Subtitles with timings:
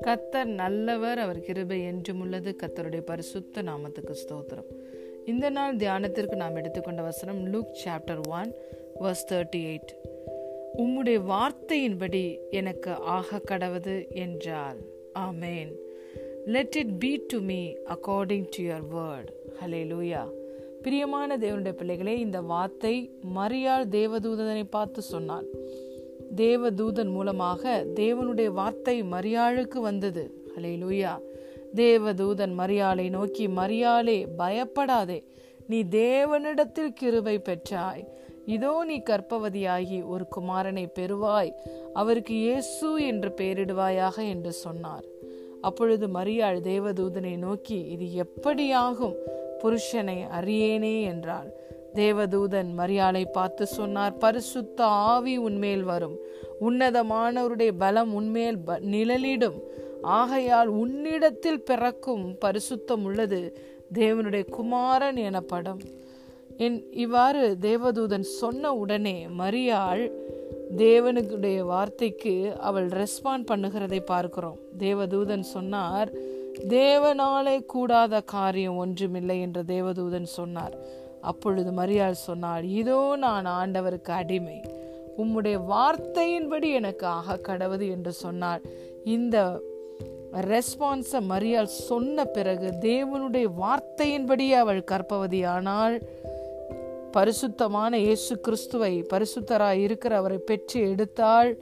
[0.00, 2.56] கத்தர் நல்லவர் அவர் கிருபை என்றும் உள்ளது.
[2.62, 4.66] கத்தருடைய பரிசுத்த நாமத்துக்கு ஸ்தோத்திரம்.
[5.26, 8.54] இந்த நாள் தியானத்திற்கு நாம் எடுத்துக்கொண்ட வசனம் Luke chapter one
[9.00, 9.92] verse thirty eight
[10.78, 14.78] உம்முடைய வார்த்தையின்படி எனக்கு ஆக கடவது என்றால்
[15.18, 15.74] ஆமேன்.
[16.46, 19.28] Let it be to me according to your word
[19.86, 20.42] hallelujah
[20.84, 22.94] பிரியமான தேவனுடைய பிள்ளைகளே இந்த வார்த்தை
[23.36, 25.46] மரியாள் தேவதூதனை பார்த்து சொன்னாள்
[26.36, 30.24] தேவதூதன் மூலமாக தேவனுடைய வார்த்தை மரியாளுக்கு வந்தது.
[30.54, 31.12] ஹலே லூயா
[31.74, 35.18] தேவதூதன் மரியாளை நோக்கி மரியாளே பயப்படாதே.
[35.68, 38.04] நீ தேவனிடத்தில் கிருவை பெற்றாய்.
[38.46, 41.52] இதோ நீ கற்பவதியாகி ஒரு குமாரனை பெறுவாய்.
[41.92, 45.06] அவருக்கு இயேசு என்று பெயரிடுவாயாக என்று சொன்னார்.
[45.60, 49.16] அப்பொழுது மரியாள் தேவதூதனை நோக்கி இது எப்படியாகும்?
[49.64, 51.50] புருஷனை அறியேனே என்றாள்.
[51.94, 56.16] தேவதூதன் மரியாளை பார்த்து சொன்னார் பரிசுத்த ஆவி உன்மேல் வரும்.
[56.60, 59.58] உன்னதமானவருடைய பலம் உன்மேல் நிழலிடும்.
[60.02, 63.58] ஆகையால் உன்னிடத்தில் பிறக்கும் பரிசுத்தம் உள்ளது.
[63.94, 65.80] தேவனுடைய குமாரன் எனப்படும்.
[66.56, 70.10] என் இவ்வாறு தேவதூதன் சொன்ன உடனே மரியாள்
[70.76, 74.58] தேவனுடைய வார்த்தைக்கு அவள் ரெஸ்பாண்ட் பண்ணுகிறதை பார்க்கிறோம்.
[74.78, 76.10] தேவதூதன் சொன்னார்
[76.58, 80.76] தேவனாலே கூடாத காரியம் ஒன்றுமில்லை என்று தேவதூதன் சொன்னார்.
[81.20, 84.62] அப்பொழுது மரியாள் சொன்னாள் இதோ நான் ஆண்டவருக்கு அடிமை.
[85.18, 88.62] உம்முடைய வார்த்தையின்படி எனக்கு ஆக கடவுது என்று சொன்னாள்.
[89.04, 89.62] இந்த
[90.32, 95.44] ரெஸ்பான்ஸை மரியாள் சொன்ன பிறகு தேவனுடைய வார்த்தையின்படி அவள் கற்பவதி.
[95.44, 96.02] ஆனால்
[97.12, 101.56] பரிசுத்தமான இயேசு கிறிஸ்துவை பரிசுத்தராய் இருக்கிற அவரை பெற்று எடுத்தாள்.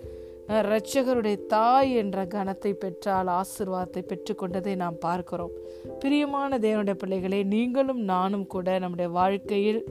[0.53, 5.51] இரட்சகருடைய தாய் என்ற கணத்தை பெற்றால் ஆசிர்வாதத்தை பெற்றுக்கொண்டதை நாம் பார்க்கிறோம்.
[6.01, 9.85] பிரியமான தேவனுடைய பிள்ளைகளே நீங்களும் நானும் கூட நம்முடைய வாழ்க்கையில்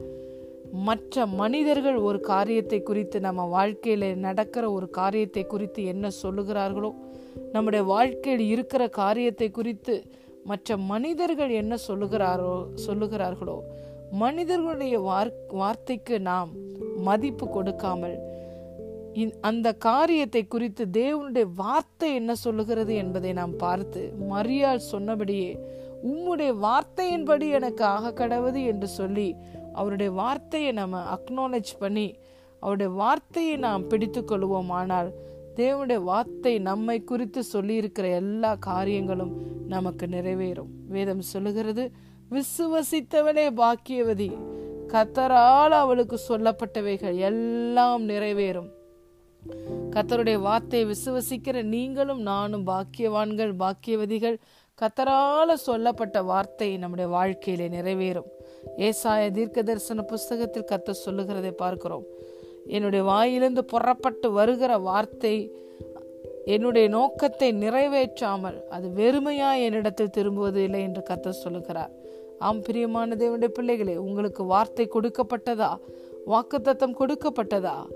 [0.72, 6.90] மற்ற மனிதர்கள் ஒரு காரியத்தை குறித்து நம்ம வாழ்க்கையில் நடக்கிற ஒரு காரியத்தை குறித்து என்ன சொல்லுகிறார்களோ
[7.52, 10.04] நம்முடைய வாழ்க்கையில் இருக்கிற காரியத்தை குறித்து
[10.44, 12.54] மற்ற மனிதர்கள் என்ன சொல்லுகிறாரோ
[12.86, 13.56] சொல்லுகிறார்களோ
[14.12, 15.00] மனிதர்களுடைய
[15.52, 16.50] வார்த்தைக்கு நாம்
[16.96, 18.16] மதிப்பு கொடுக்காமல்
[19.40, 25.58] அந்த காரியத்தை குறித்து தேவனுடைய வார்த்தை என்ன சொல்லுகிறது என்பதை நாம் பார்த்து மரியாள் சொன்னபடியே
[26.04, 29.34] உம்முடைய வார்த்தையின்படி எனக்கு ஆக கடவுது என்று சொல்லி
[29.72, 32.16] அவருடைய வார்த்தையை நம்ம அக்னாலேஜ் பண்ணி
[32.60, 35.10] அவருடைய வார்த்தையை நாம் பிடித்து கொள்வோம் ஆனால்
[35.56, 39.32] தேவனுடைய வார்த்தை நம்மை குறித்து சொல்லியிருக்கிற எல்லா காரியங்களும்
[39.68, 40.70] நமக்கு நிறைவேறும்.
[40.88, 41.90] வேதம் சொல்லுகிறது
[42.30, 44.30] விசுவசித்தவனே பாக்கியவதி
[44.88, 48.70] கத்தரால் அவளுக்கு சொல்லப்பட்டவைகள் எல்லாம் நிறைவேறும்.
[49.90, 54.36] கத்தருடைய வார்த்தையை விசுவசிக்கிற நீங்களும் நானும் பாக்கியவான்கள் பாக்கியவதிகள்.
[54.78, 58.28] கத்தரால சொல்லப்பட்ட வார்த்தை நம்முடைய வாழ்க்கையிலே நிறைவேறும்.
[58.76, 62.04] ஏசாய தீர்க்க தரிசன புஸ்தகத்தில் கத்த சொல்லுகிறதை பார்க்கிறோம்.
[62.66, 65.52] என்னுடைய வாயிலிருந்து புறப்பட்டு வருகிற வார்த்தை
[66.44, 71.90] என்னுடைய நோக்கத்தை நிறைவேற்றாமல் அது வெறுமையா என்னிடத்தில் திரும்புவது இல்லை என்று கத்த சொல்லுகிறார்.
[72.38, 75.76] ஆம் பிரியமான தேவனுடைய பிள்ளைகளே உங்களுக்கு வார்த்தை கொடுக்கப்பட்டதா?
[76.26, 77.86] வாக்குத்தத்தம் கொடுக்கப்பட்டதா?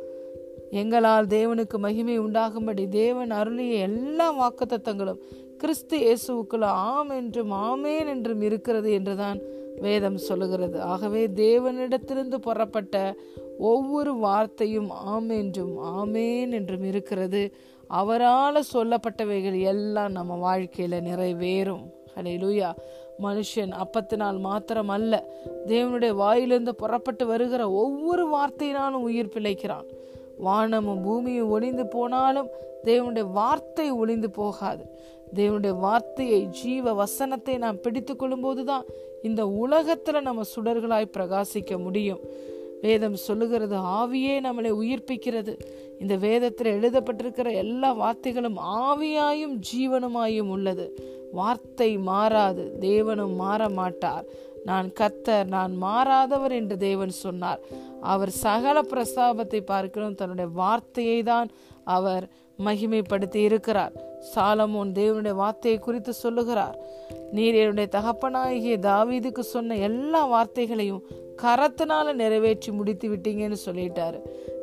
[0.76, 5.20] எங்களால் தேவனுக்கு மகிமை உண்டாகும்படி தேவன் அருளிய எல்லா வாக்குத்தத்தங்களும்
[5.58, 9.38] கிறிஸ்து இயேசுக்குள்ள ஆம் என்றும் ஆமேன் என்றும் இருக்கிறது என்றுதான்
[9.80, 10.78] வேதம் சொல்லுகிறது.
[10.92, 12.96] ஆகவே தேவனிடத்திலிருந்து புறப்பட்ட
[13.58, 17.42] ஒவ்வொரு வார்த்தையும் ஆம் என்றும் ஆமேன் என்றும் இருக்கிறது.
[18.00, 21.84] அவரால் சொல்லப்பட்டவைகள் எல்லாம் நம்ம வாழ்க்கையில் நிறைவேறும்.
[22.14, 22.34] ஹலே
[23.24, 25.12] மனுஷன் அப்பத்தினால் மாத்திரம் அல்ல
[25.66, 29.86] தேவனுடைய வாயிலிருந்து புறப்பட்டு வருகிற ஒவ்வொரு வார்த்தையினாலும் உயிர் பிழைக்கிறான்.
[30.36, 32.48] வானமும் பூமியும் ஒளிந்து போனாலும்
[32.84, 34.84] தேவனுடைய வார்த்தை ஒளிந்து போகாது.
[35.34, 38.84] தேவனுடைய வார்த்தையை ஜீவ வசனத்தை நாம் பிடித்து கொள்ளும்போது தான்
[39.22, 42.20] இந்த உலகத்தில் நம்ம சுடர்களாய் பிரகாசிக்க முடியும்.
[42.82, 45.58] வேதம் சொல்லுகிறது ஆவியே நம்மளை உயிர்ப்பிக்கிறது.
[46.00, 51.00] இந்த வேதத்தில் எழுதப்பட்டிருக்கிற எல்லா வார்த்தைகளும் ஆவியாயும் ஜீவனுமாயும் உள்ளது.
[51.32, 54.24] வார்த்தை மாறாது தேவனும் மாற மாட்டார்.
[54.66, 57.60] நான் கத்தர் நான் மாறாதவர் என்று தேவன் சொன்னார்.
[58.12, 60.18] அவர் சகல பிரஸ்தாபத்தை பார்க்கிறோம்.
[60.20, 61.48] தன்னுடைய வார்த்தையை தான்
[61.96, 62.26] அவர்
[62.64, 63.92] மகிமைப்படுத்தி இருக்கிறார்.
[64.34, 66.78] சாலமோன் தேவனுடைய வார்த்தையை குறித்து சொல்லுகிறார்.
[67.32, 71.02] நீர் என்னுடைய தகப்பனாகிய தாவீதுக்கு சொன்ன எல்லா வார்த்தைகளையும்
[71.42, 74.20] கரத்தினால நிறைவேற்றி முடித்து விட்டீங்கன்னு சொல்லிட்டாரு.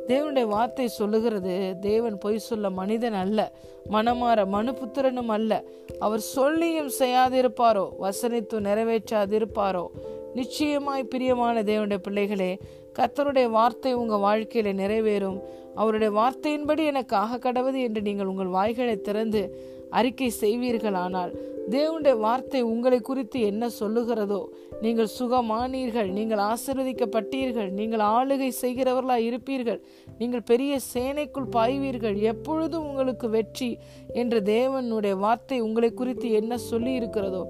[0.08, 3.52] தேவனுடைய வார்த்தை சொல்லுகிறது தேவன் பொய் சொல்ல மனிதன் அல்ல
[3.90, 5.64] மனமாற மனுபுத்திரனும் அல்ல.
[5.98, 9.86] அவர் சொல்லியும் செய்யாதிருப்பாரோ வசனித்து நிறைவேற்றாதிருப்பாரோ.
[10.34, 12.58] நிச்சயமாய் பிரியமான தேவனுடைய பிள்ளைகளே
[12.98, 15.38] கத்தருடைய வார்த்தை உங்கள் வாழ்க்கையில் நிறைவேறும்.
[15.74, 19.42] அவருடைய வார்த்தையின்படி எனக்கு ஆக கடவுது என்று நீங்கள் உங்கள் வாய்களை திறந்து
[19.90, 21.32] அறிக்கை செய்வீர்களானால்
[21.70, 24.40] தேவனுடைய வார்த்தை உங்களை குறித்து என்ன சொல்லுகிறதோ
[24.80, 29.80] நீங்கள் சுகமானீர்கள் நீங்கள் ஆசிர்வதிக்கப்பட்டீர்கள் நீங்கள் ஆளுகை செய்கிறவர்களா இருப்பீர்கள்
[30.18, 33.70] நீங்கள் பெரிய சேனைக்குள் பாய்வீர்கள் எப்பொழுதும் உங்களுக்கு வெற்றி
[34.12, 37.42] என்ற தேவனுடைய வார்த்தை உங்களை குறித்து என்ன சொல்லி இருக்கிறதோ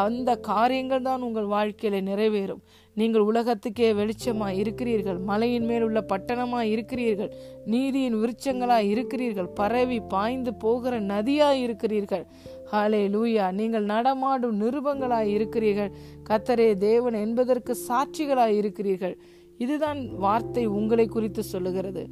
[0.00, 2.64] அந்த காரியங்கள் தான் உங்கள் வாழ்க்கையில நிறைவேறும்.
[2.98, 7.32] நீங்கள் உலகத்துக்கே வெளிச்சமாய் இருக்கிறீர்கள் மலையின் மேல் உள்ள பட்டணமாய் இருக்கிறீர்கள்
[7.72, 12.24] நீதியின் விருட்சங்களாய் இருக்கிறீர்கள் பரவி பாய்ந்து போகிற நதியாய் இருக்கிறீர்கள்.
[12.72, 15.92] ஹாலே லூயா நீங்கள் நடமாடும் நிருபங்களாய் இருக்கிறீர்கள்.
[16.28, 19.14] கத்தரே தேவன் என்பதற்கு சாட்சிகளாய் இருக்கிறீர்கள்.
[19.58, 22.02] இதுதான் வார்த்தை உங்களை குறித்து சொல்லுகிறது.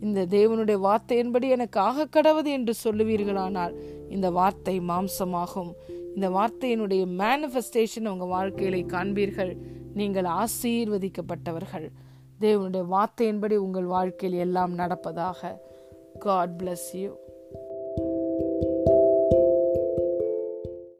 [0.00, 3.74] இந்த தேவனுடைய வார்த்தையின்படி எனக்கு ஆக கடவுது என்று சொல்லுவீர்களானால்
[4.08, 5.72] இந்த வார்த்தை மாம்சமாகும்.
[6.14, 9.52] இந்த வார்த்தையினுடைய மேனிஃபெஸ்டேஷன் உங்கள் வாழ்க்கையில காண்பீர்கள்.
[9.96, 11.86] நீங்கள் ஆசீர்வதிக்கப்பட்டவர்கள்.
[12.40, 15.40] தேவனுடைய வார்த்தையின்படி உங்கள் வாழ்க்கையில் எல்லாம் நடப்பதாக.
[16.18, 17.10] God bless you